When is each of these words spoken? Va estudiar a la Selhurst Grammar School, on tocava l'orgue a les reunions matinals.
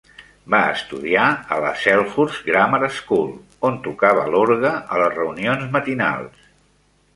Va 0.51 0.59
estudiar 0.75 1.25
a 1.55 1.59
la 1.65 1.73
Selhurst 1.81 2.47
Grammar 2.47 2.89
School, 3.01 3.29
on 3.71 3.79
tocava 3.91 4.27
l'orgue 4.33 4.75
a 4.97 5.01
les 5.05 5.15
reunions 5.21 5.71
matinals. 5.79 6.53